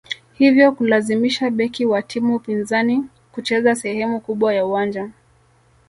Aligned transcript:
hivyo 0.33 0.71
kulazimisha 0.71 1.49
beki 1.49 1.85
wa 1.85 2.01
timu 2.01 2.39
pinzani 2.39 3.03
kucheza 3.31 3.75
sehemu 3.75 4.19
kubwa 4.21 4.53
ya 4.53 4.65
uwanja 4.65 5.09